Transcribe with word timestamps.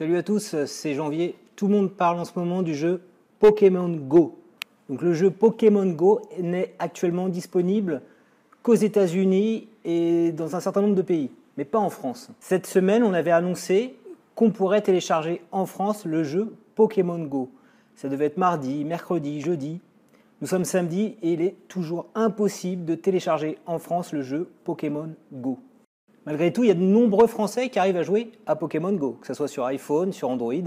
Salut 0.00 0.16
à 0.16 0.22
tous, 0.22 0.56
c'est 0.64 0.94
Janvier. 0.94 1.34
Tout 1.56 1.66
le 1.66 1.74
monde 1.74 1.90
parle 1.90 2.20
en 2.20 2.24
ce 2.24 2.32
moment 2.34 2.62
du 2.62 2.74
jeu 2.74 3.02
Pokémon 3.38 3.90
Go. 3.90 4.38
Donc 4.88 5.02
le 5.02 5.12
jeu 5.12 5.30
Pokémon 5.30 5.84
Go 5.84 6.22
n'est 6.40 6.74
actuellement 6.78 7.28
disponible 7.28 8.00
qu'aux 8.62 8.76
États-Unis 8.76 9.68
et 9.84 10.32
dans 10.32 10.56
un 10.56 10.60
certain 10.60 10.80
nombre 10.80 10.94
de 10.94 11.02
pays, 11.02 11.30
mais 11.58 11.66
pas 11.66 11.78
en 11.78 11.90
France. 11.90 12.30
Cette 12.40 12.66
semaine, 12.66 13.02
on 13.02 13.12
avait 13.12 13.30
annoncé 13.30 13.94
qu'on 14.34 14.50
pourrait 14.52 14.80
télécharger 14.80 15.42
en 15.52 15.66
France 15.66 16.06
le 16.06 16.24
jeu 16.24 16.56
Pokémon 16.76 17.18
Go. 17.18 17.50
Ça 17.94 18.08
devait 18.08 18.24
être 18.24 18.38
mardi, 18.38 18.86
mercredi, 18.86 19.42
jeudi. 19.42 19.82
Nous 20.40 20.48
sommes 20.48 20.64
samedi 20.64 21.16
et 21.20 21.34
il 21.34 21.42
est 21.42 21.56
toujours 21.68 22.06
impossible 22.14 22.86
de 22.86 22.94
télécharger 22.94 23.58
en 23.66 23.78
France 23.78 24.14
le 24.14 24.22
jeu 24.22 24.48
Pokémon 24.64 25.10
Go. 25.30 25.58
Malgré 26.30 26.52
tout, 26.52 26.62
il 26.62 26.68
y 26.68 26.70
a 26.70 26.74
de 26.74 26.78
nombreux 26.78 27.26
Français 27.26 27.70
qui 27.70 27.80
arrivent 27.80 27.96
à 27.96 28.04
jouer 28.04 28.30
à 28.46 28.54
Pokémon 28.54 28.92
Go, 28.92 29.18
que 29.20 29.26
ce 29.26 29.34
soit 29.34 29.48
sur 29.48 29.64
iPhone, 29.64 30.12
sur 30.12 30.28
Android. 30.28 30.62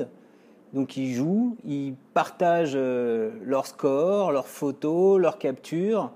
Donc 0.73 0.97
ils 0.97 1.13
jouent, 1.13 1.55
ils 1.63 1.93
partagent 2.13 2.73
euh, 2.75 3.31
leurs 3.45 3.65
scores, 3.65 4.33
leurs 4.33 4.49
photos, 4.49 5.21
leurs 5.21 5.37
captures. 5.37 6.11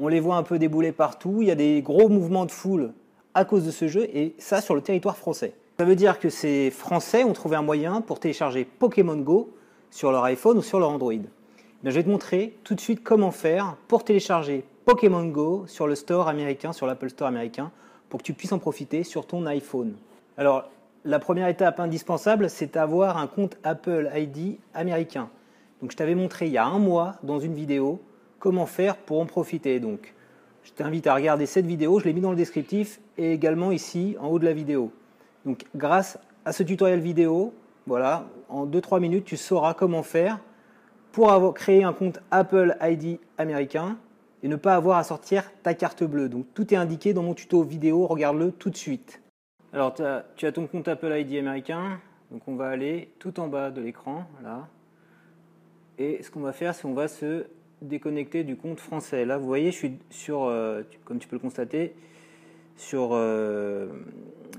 On 0.00 0.08
les 0.08 0.18
voit 0.18 0.34
un 0.34 0.42
peu 0.42 0.58
débouler 0.58 0.90
partout. 0.90 1.42
Il 1.42 1.46
y 1.46 1.52
a 1.52 1.54
des 1.54 1.80
gros 1.80 2.08
mouvements 2.08 2.44
de 2.44 2.50
foule 2.50 2.92
à 3.34 3.44
cause 3.44 3.64
de 3.64 3.70
ce 3.70 3.86
jeu, 3.86 4.08
et 4.12 4.34
ça 4.38 4.60
sur 4.60 4.74
le 4.74 4.80
territoire 4.80 5.16
français. 5.16 5.54
Ça 5.78 5.84
veut 5.84 5.94
dire 5.94 6.18
que 6.18 6.28
ces 6.28 6.72
Français 6.72 7.22
ont 7.22 7.34
trouvé 7.34 7.54
un 7.54 7.62
moyen 7.62 8.00
pour 8.00 8.18
télécharger 8.18 8.64
Pokémon 8.64 9.18
Go 9.18 9.54
sur 9.92 10.10
leur 10.10 10.24
iPhone 10.24 10.58
ou 10.58 10.62
sur 10.62 10.80
leur 10.80 10.90
Android. 10.90 11.12
je 11.84 11.90
vais 11.90 12.02
te 12.02 12.10
montrer 12.10 12.58
tout 12.64 12.74
de 12.74 12.80
suite 12.80 13.04
comment 13.04 13.30
faire 13.30 13.76
pour 13.86 14.02
télécharger 14.02 14.64
Pokémon 14.84 15.24
Go 15.24 15.66
sur 15.68 15.86
le 15.86 15.94
store 15.94 16.26
américain, 16.26 16.72
sur 16.72 16.88
l'Apple 16.88 17.10
Store 17.10 17.28
américain, 17.28 17.70
pour 18.08 18.20
que 18.20 18.24
tu 18.24 18.32
puisses 18.32 18.52
en 18.52 18.58
profiter 18.58 19.04
sur 19.04 19.26
ton 19.26 19.46
iPhone. 19.46 19.94
Alors, 20.36 20.70
la 21.04 21.18
première 21.18 21.48
étape 21.48 21.80
indispensable, 21.80 22.50
c'est 22.50 22.74
d'avoir 22.74 23.16
un 23.16 23.26
compte 23.26 23.56
Apple 23.64 24.10
ID 24.14 24.58
américain. 24.74 25.30
Donc, 25.80 25.92
je 25.92 25.96
t'avais 25.96 26.14
montré 26.14 26.46
il 26.46 26.52
y 26.52 26.58
a 26.58 26.66
un 26.66 26.78
mois 26.78 27.16
dans 27.22 27.38
une 27.38 27.54
vidéo 27.54 28.00
comment 28.38 28.66
faire 28.66 28.96
pour 28.96 29.20
en 29.20 29.26
profiter. 29.26 29.80
Donc, 29.80 30.14
je 30.64 30.72
t'invite 30.72 31.06
à 31.06 31.14
regarder 31.14 31.46
cette 31.46 31.66
vidéo, 31.66 31.98
je 31.98 32.04
l'ai 32.04 32.12
mis 32.12 32.20
dans 32.20 32.30
le 32.30 32.36
descriptif 32.36 33.00
et 33.16 33.32
également 33.32 33.72
ici 33.72 34.16
en 34.20 34.28
haut 34.28 34.38
de 34.38 34.44
la 34.44 34.52
vidéo. 34.52 34.92
Donc, 35.44 35.64
grâce 35.74 36.18
à 36.44 36.52
ce 36.52 36.62
tutoriel 36.62 37.00
vidéo, 37.00 37.54
voilà, 37.86 38.26
en 38.48 38.66
2-3 38.66 39.00
minutes, 39.00 39.24
tu 39.24 39.36
sauras 39.36 39.74
comment 39.74 40.02
faire 40.02 40.38
pour 41.12 41.32
avoir, 41.32 41.54
créer 41.54 41.84
un 41.84 41.92
compte 41.92 42.20
Apple 42.30 42.76
ID 42.82 43.18
américain 43.38 43.96
et 44.42 44.48
ne 44.48 44.56
pas 44.56 44.74
avoir 44.74 44.98
à 44.98 45.04
sortir 45.04 45.50
ta 45.62 45.74
carte 45.74 46.04
bleue. 46.04 46.28
Donc 46.28 46.46
tout 46.54 46.72
est 46.72 46.76
indiqué 46.76 47.12
dans 47.12 47.22
mon 47.22 47.34
tuto 47.34 47.62
vidéo, 47.62 48.06
regarde-le 48.06 48.52
tout 48.52 48.70
de 48.70 48.76
suite. 48.76 49.20
Alors 49.72 49.94
tu 49.94 50.02
as, 50.02 50.52
ton 50.52 50.66
compte 50.66 50.88
Apple 50.88 51.12
ID 51.12 51.36
américain, 51.36 52.00
donc 52.30 52.42
on 52.46 52.56
va 52.56 52.68
aller 52.68 53.10
tout 53.18 53.38
en 53.40 53.48
bas 53.48 53.70
de 53.70 53.80
l'écran, 53.80 54.24
là. 54.42 54.68
Et 55.98 56.22
ce 56.22 56.30
qu'on 56.30 56.40
va 56.40 56.52
faire, 56.52 56.74
c'est 56.74 56.82
qu'on 56.82 56.94
va 56.94 57.08
se 57.08 57.46
déconnecter 57.82 58.44
du 58.44 58.56
compte 58.56 58.78
français. 58.78 59.24
Là, 59.24 59.36
vous 59.36 59.46
voyez, 59.46 59.72
je 59.72 59.76
suis 59.76 59.98
sur, 60.10 60.44
euh, 60.44 60.82
comme 61.04 61.18
tu 61.18 61.26
peux 61.26 61.36
le 61.36 61.40
constater, 61.40 61.94
sur, 62.76 63.10
euh, 63.12 63.88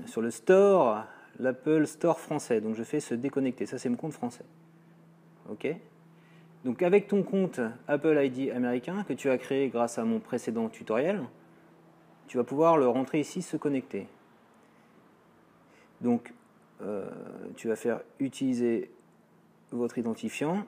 sur 0.06 0.20
le 0.20 0.30
store, 0.30 1.04
l'Apple 1.38 1.86
Store 1.86 2.20
français. 2.20 2.60
Donc 2.60 2.74
je 2.74 2.82
fais 2.82 3.00
se 3.00 3.14
déconnecter. 3.14 3.66
Ça, 3.66 3.78
c'est 3.78 3.88
mon 3.88 3.96
compte 3.96 4.12
français. 4.12 4.44
OK? 5.50 5.66
Donc 6.64 6.82
avec 6.82 7.08
ton 7.08 7.22
compte 7.22 7.60
Apple 7.88 8.18
ID 8.22 8.50
américain 8.50 9.04
que 9.08 9.12
tu 9.12 9.30
as 9.30 9.38
créé 9.38 9.68
grâce 9.68 9.98
à 9.98 10.04
mon 10.04 10.20
précédent 10.20 10.68
tutoriel, 10.68 11.22
tu 12.26 12.36
vas 12.36 12.44
pouvoir 12.44 12.76
le 12.76 12.86
rentrer 12.86 13.20
ici, 13.20 13.42
se 13.42 13.56
connecter. 13.56 14.06
Donc 16.00 16.32
euh, 16.82 17.08
tu 17.56 17.68
vas 17.68 17.76
faire 17.76 18.00
utiliser 18.18 18.90
votre 19.72 19.98
identifiant. 19.98 20.64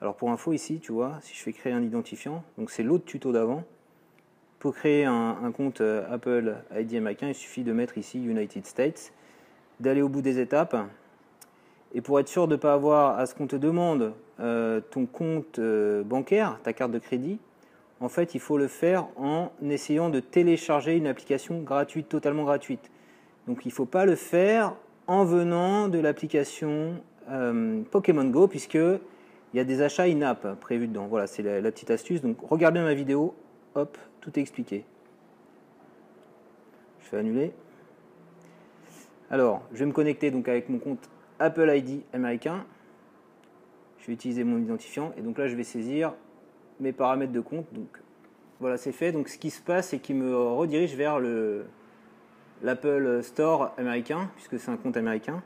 Alors 0.00 0.16
pour 0.16 0.30
info 0.30 0.52
ici, 0.52 0.80
tu 0.80 0.92
vois, 0.92 1.18
si 1.20 1.34
je 1.34 1.42
fais 1.42 1.52
créer 1.52 1.72
un 1.72 1.82
identifiant, 1.82 2.42
donc 2.56 2.70
c'est 2.70 2.82
l'autre 2.82 3.04
tuto 3.04 3.30
d'avant. 3.32 3.64
Pour 4.58 4.74
créer 4.74 5.04
un, 5.04 5.52
compte 5.52 5.82
euh, 5.82 6.04
Apple 6.10 6.56
ID 6.74 6.96
américain, 6.96 7.28
il 7.28 7.34
suffit 7.34 7.62
de 7.62 7.72
mettre 7.72 7.96
ici 7.96 8.18
United 8.18 8.66
States, 8.66 9.12
d'aller 9.78 10.02
au 10.02 10.08
bout 10.08 10.22
des 10.22 10.40
étapes 10.40 10.76
et 11.94 12.00
pour 12.00 12.20
être 12.20 12.28
sûr 12.28 12.48
de 12.48 12.52
ne 12.52 12.60
pas 12.60 12.74
avoir 12.74 13.18
à 13.18 13.26
ce 13.26 13.34
qu'on 13.34 13.46
te 13.46 13.56
demande 13.56 14.12
euh, 14.40 14.80
ton 14.90 15.06
compte 15.06 15.58
euh, 15.58 16.02
bancaire, 16.02 16.58
ta 16.62 16.72
carte 16.72 16.92
de 16.92 16.98
crédit, 16.98 17.38
en 18.00 18.08
fait, 18.08 18.34
il 18.34 18.40
faut 18.40 18.58
le 18.58 18.68
faire 18.68 19.08
en 19.16 19.50
essayant 19.62 20.08
de 20.08 20.20
télécharger 20.20 20.96
une 20.96 21.06
application 21.06 21.62
gratuite, 21.62 22.08
totalement 22.08 22.44
gratuite. 22.44 22.90
Donc 23.48 23.64
il 23.64 23.68
ne 23.68 23.72
faut 23.72 23.86
pas 23.86 24.04
le 24.04 24.14
faire 24.14 24.74
en 25.06 25.24
venant 25.24 25.88
de 25.88 25.98
l'application 25.98 27.02
euh, 27.30 27.82
Pokémon 27.90 28.24
Go, 28.26 28.46
puisqu'il 28.46 29.00
y 29.54 29.58
a 29.58 29.64
des 29.64 29.82
achats 29.82 30.04
in-app 30.04 30.60
prévus 30.60 30.86
dedans. 30.86 31.06
Voilà, 31.06 31.26
c'est 31.26 31.42
la, 31.42 31.60
la, 31.60 31.72
petite 31.72 31.90
astuce. 31.90 32.20
Donc 32.20 32.36
regardez 32.42 32.80
ma 32.80 32.94
vidéo, 32.94 33.34
hop, 33.74 33.98
tout 34.20 34.38
est 34.38 34.42
expliqué. 34.42 34.84
Je 37.00 37.08
fais 37.08 37.16
annuler. 37.16 37.52
Alors, 39.30 39.62
je 39.72 39.78
vais 39.78 39.86
me 39.86 39.92
connecter 39.92 40.30
donc 40.30 40.48
avec 40.48 40.68
mon 40.68 40.78
compte 40.78 41.08
Apple 41.38 41.70
ID 41.74 42.02
américain. 42.12 42.64
Je 43.98 44.06
vais 44.06 44.12
utiliser 44.12 44.44
mon 44.44 44.58
identifiant 44.58 45.12
et 45.16 45.22
donc 45.22 45.38
là 45.38 45.48
je 45.48 45.56
vais 45.56 45.64
saisir 45.64 46.14
mes 46.80 46.92
paramètres 46.92 47.32
de 47.32 47.40
compte. 47.40 47.66
Donc 47.72 48.00
voilà, 48.60 48.76
c'est 48.76 48.92
fait. 48.92 49.12
Donc 49.12 49.28
ce 49.28 49.38
qui 49.38 49.50
se 49.50 49.60
passe, 49.60 49.88
c'est 49.88 49.98
qu'il 49.98 50.16
me 50.16 50.36
redirige 50.36 50.94
vers 50.94 51.18
le 51.18 51.64
l'Apple 52.62 53.22
Store 53.22 53.72
américain, 53.78 54.30
puisque 54.34 54.58
c'est 54.58 54.70
un 54.70 54.76
compte 54.76 54.96
américain. 54.96 55.42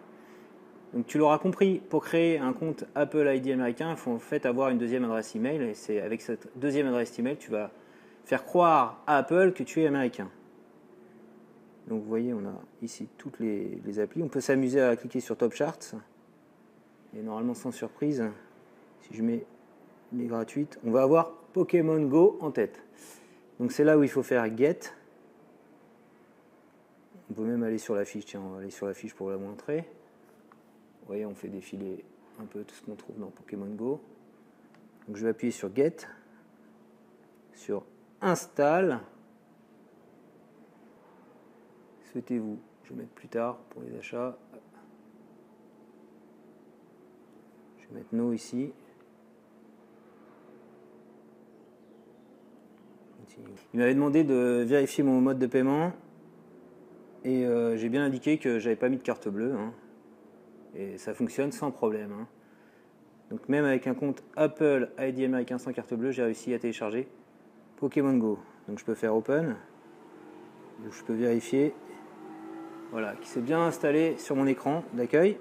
Donc 0.94 1.06
tu 1.06 1.18
l'auras 1.18 1.38
compris, 1.38 1.80
pour 1.88 2.04
créer 2.04 2.38
un 2.38 2.52
compte 2.52 2.84
Apple 2.94 3.30
ID 3.34 3.50
américain, 3.50 3.90
il 3.90 3.96
faut 3.96 4.12
en 4.12 4.18
fait 4.18 4.46
avoir 4.46 4.70
une 4.70 4.78
deuxième 4.78 5.04
adresse 5.04 5.34
email. 5.34 5.62
Et 5.62 5.74
c'est 5.74 6.00
avec 6.00 6.20
cette 6.20 6.48
deuxième 6.56 6.86
adresse 6.86 7.18
email, 7.18 7.36
tu 7.36 7.50
vas 7.50 7.70
faire 8.24 8.44
croire 8.44 9.02
à 9.06 9.18
Apple 9.18 9.52
que 9.54 9.62
tu 9.62 9.82
es 9.82 9.86
américain. 9.86 10.28
Donc 11.88 12.02
vous 12.02 12.08
voyez, 12.08 12.32
on 12.32 12.44
a 12.46 12.60
ici 12.80 13.08
toutes 13.18 13.38
les, 13.40 13.98
applis. 13.98 14.22
On 14.22 14.28
peut 14.28 14.40
s'amuser 14.40 14.80
à 14.80 14.96
cliquer 14.96 15.20
sur 15.20 15.36
Top 15.36 15.52
Charts. 15.52 15.94
Et 17.16 17.22
normalement, 17.22 17.54
sans 17.54 17.72
surprise, 17.72 18.24
si 19.00 19.14
je 19.14 19.22
mets 19.22 19.44
les 20.12 20.26
gratuites, 20.26 20.78
on 20.84 20.90
va 20.90 21.02
avoir 21.02 21.32
Pokémon 21.52 22.00
Go 22.06 22.38
en 22.40 22.50
tête. 22.50 22.82
Donc 23.58 23.72
c'est 23.72 23.84
là 23.84 23.98
où 23.98 24.02
il 24.02 24.08
faut 24.08 24.22
faire 24.22 24.56
Get. 24.56 24.78
On 27.30 27.34
peut 27.34 27.44
même 27.44 27.62
aller 27.62 27.78
sur 27.78 27.94
la 27.94 28.04
fiche. 28.04 28.26
Tiens, 28.26 28.42
on 28.44 28.50
va 28.50 28.58
aller 28.60 28.70
sur 28.70 28.86
la 28.86 28.94
fiche 28.94 29.14
pour 29.14 29.30
la 29.30 29.36
montrer. 29.36 29.88
Vous 31.00 31.06
voyez, 31.08 31.26
on 31.26 31.34
fait 31.34 31.48
défiler 31.48 32.04
un 32.40 32.44
peu 32.44 32.62
tout 32.62 32.74
ce 32.74 32.82
qu'on 32.82 32.94
trouve 32.94 33.18
dans 33.18 33.30
Pokémon 33.30 33.66
Go. 33.74 34.00
Donc 35.06 35.16
je 35.16 35.24
vais 35.24 35.30
appuyer 35.30 35.50
sur 35.50 35.74
Get, 35.74 35.96
sur 37.54 37.84
Install. 38.20 39.00
Souhaitez-vous 42.12 42.58
Je 42.84 42.90
vais 42.90 42.96
mettre 42.96 43.12
plus 43.12 43.28
tard 43.28 43.56
pour 43.70 43.80
les 43.82 43.96
achats? 43.96 44.36
Je 47.78 47.88
vais 47.88 47.94
mettre 47.94 48.14
No 48.14 48.34
ici. 48.34 48.70
Il 53.72 53.80
m'avait 53.80 53.94
demandé 53.94 54.24
de 54.24 54.62
vérifier 54.66 55.02
mon 55.02 55.22
mode 55.22 55.38
de 55.38 55.46
paiement 55.46 55.92
et 57.24 57.46
euh, 57.46 57.78
j'ai 57.78 57.88
bien 57.88 58.04
indiqué 58.04 58.36
que 58.36 58.58
j'avais 58.58 58.76
pas 58.76 58.90
mis 58.90 58.98
de 58.98 59.02
carte 59.02 59.28
bleue. 59.28 59.54
Hein. 59.54 59.72
Et 60.74 60.98
ça 60.98 61.14
fonctionne 61.14 61.50
sans 61.50 61.70
problème. 61.70 62.12
Hein. 62.12 62.28
Donc 63.30 63.48
même 63.48 63.64
avec 63.64 63.86
un 63.86 63.94
compte 63.94 64.22
Apple 64.36 64.90
ID 64.98 65.20
américain 65.20 65.56
sans 65.56 65.72
carte 65.72 65.94
bleue, 65.94 66.10
j'ai 66.10 66.24
réussi 66.24 66.52
à 66.52 66.58
télécharger 66.58 67.08
Pokémon 67.76 68.18
Go. 68.18 68.38
Donc 68.68 68.78
je 68.78 68.84
peux 68.84 68.94
faire 68.94 69.16
Open. 69.16 69.56
Je 70.90 71.02
peux 71.04 71.14
vérifier 71.14 71.72
voilà, 72.92 73.14
qui 73.16 73.26
s'est 73.26 73.40
bien 73.40 73.60
installé 73.62 74.18
sur 74.18 74.36
mon 74.36 74.46
écran 74.46 74.84
d'accueil. 74.92 75.40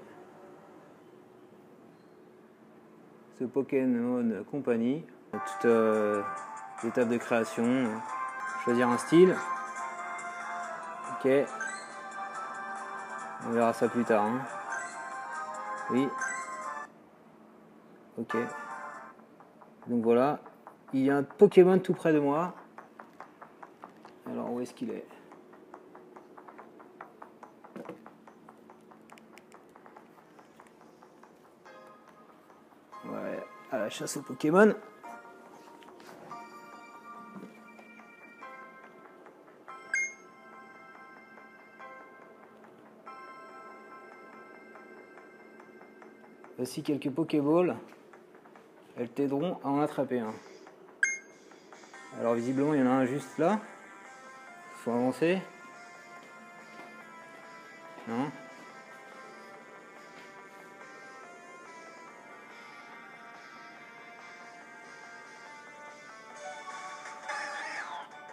Ce 3.38 3.44
Pokémon 3.44 4.42
Company, 4.50 5.04
toute 5.30 5.66
euh, 5.66 6.22
l'étape 6.82 7.08
de 7.08 7.18
création, 7.18 7.84
choisir 8.64 8.88
un 8.88 8.96
style. 8.96 9.36
Ok. 11.12 11.30
On 13.46 13.50
verra 13.50 13.74
ça 13.74 13.88
plus 13.88 14.04
tard. 14.04 14.24
Hein. 14.24 14.40
Oui. 15.90 16.08
Ok. 18.16 18.36
Donc 19.88 20.02
voilà. 20.02 20.40
Il 20.94 21.02
y 21.02 21.10
a 21.10 21.16
un 21.18 21.22
Pokémon 21.22 21.78
tout 21.78 21.92
près 21.92 22.14
de 22.14 22.18
moi. 22.18 22.54
Alors 24.30 24.52
où 24.52 24.60
est-ce 24.60 24.72
qu'il 24.72 24.90
est? 24.90 25.04
À 33.72 33.78
la 33.78 33.88
chasse 33.88 34.18
aux 34.18 34.22
Pokémon. 34.22 34.74
Voici 46.58 46.82
quelques 46.82 47.10
Pokéballs. 47.10 47.76
Elles 48.96 49.08
t'aideront 49.08 49.58
à 49.64 49.68
en 49.68 49.80
attraper 49.80 50.20
un. 50.20 50.34
Alors 52.20 52.34
visiblement 52.34 52.74
il 52.74 52.80
y 52.80 52.82
en 52.82 52.86
a 52.86 52.90
un 52.90 53.06
juste 53.06 53.38
là. 53.38 53.58
Faut 54.76 54.90
avancer. 54.90 55.40
Non 58.06 58.30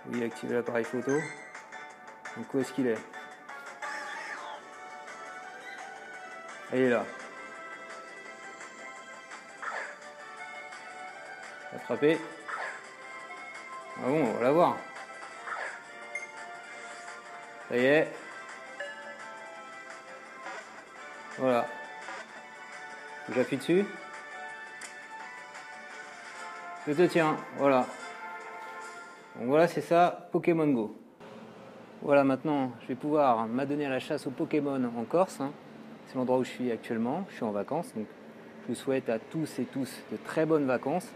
Oui, 0.07 0.23
activer 0.23 0.55
l'appareil 0.55 0.85
photo. 0.85 1.11
Donc 2.37 2.53
où 2.53 2.59
est-ce 2.59 2.73
qu'il 2.73 2.87
est, 2.87 2.97
Il 6.71 6.81
est 6.81 6.89
là. 6.89 7.03
Attrapé. 11.75 12.19
Ah 13.97 14.07
bon, 14.07 14.27
on 14.27 14.33
va 14.33 14.43
la 14.43 14.51
voir. 14.51 14.77
Ça 17.69 17.77
y 17.77 17.85
est. 17.85 18.13
Voilà. 21.39 21.65
J'appuie 23.33 23.57
dessus. 23.57 23.85
Je 26.87 26.93
te 26.93 27.01
tiens. 27.03 27.35
Voilà. 27.57 27.87
Donc 29.39 29.47
voilà, 29.47 29.67
c'est 29.67 29.81
ça, 29.81 30.27
Pokémon 30.33 30.67
Go. 30.67 30.93
Voilà, 32.01 32.25
maintenant, 32.25 32.73
je 32.81 32.87
vais 32.87 32.95
pouvoir 32.95 33.47
m'adonner 33.47 33.85
à 33.85 33.89
la 33.89 33.99
chasse 33.99 34.27
aux 34.27 34.31
Pokémon 34.31 34.83
en 34.83 35.03
Corse. 35.05 35.39
Hein. 35.39 35.51
C'est 36.05 36.15
l'endroit 36.15 36.39
où 36.39 36.43
je 36.43 36.49
suis 36.49 36.71
actuellement. 36.71 37.23
Je 37.29 37.35
suis 37.35 37.45
en 37.45 37.51
vacances. 37.51 37.93
Donc, 37.95 38.05
je 38.63 38.67
vous 38.67 38.75
souhaite 38.75 39.07
à 39.07 39.17
tous 39.17 39.59
et 39.59 39.63
tous 39.63 40.03
de 40.11 40.17
très 40.17 40.45
bonnes 40.45 40.65
vacances. 40.65 41.09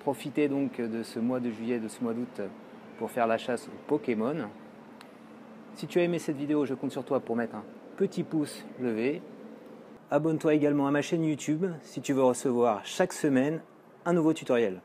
Profitez 0.00 0.48
donc 0.48 0.80
de 0.80 1.02
ce 1.02 1.18
mois 1.18 1.40
de 1.40 1.50
juillet, 1.50 1.80
de 1.80 1.88
ce 1.88 2.02
mois 2.04 2.14
d'août 2.14 2.42
pour 2.98 3.10
faire 3.10 3.26
la 3.26 3.38
chasse 3.38 3.66
aux 3.66 3.88
Pokémon. 3.88 4.48
Si 5.74 5.88
tu 5.88 5.98
as 5.98 6.04
aimé 6.04 6.20
cette 6.20 6.36
vidéo, 6.36 6.64
je 6.64 6.74
compte 6.74 6.92
sur 6.92 7.04
toi 7.04 7.18
pour 7.18 7.34
mettre 7.34 7.56
un 7.56 7.64
petit 7.96 8.22
pouce 8.22 8.64
levé. 8.80 9.20
Abonne-toi 10.12 10.54
également 10.54 10.86
à 10.86 10.92
ma 10.92 11.02
chaîne 11.02 11.24
YouTube 11.24 11.66
si 11.82 12.00
tu 12.02 12.12
veux 12.12 12.22
recevoir 12.22 12.84
chaque 12.84 13.12
semaine 13.12 13.62
un 14.04 14.12
nouveau 14.12 14.32
tutoriel. 14.32 14.80